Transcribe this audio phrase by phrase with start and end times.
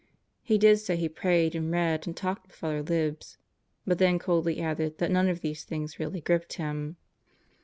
[0.41, 3.37] He did say he prayed and read and talked with Father Libs,
[3.85, 6.97] but then coldly added that none of these things really gripped him.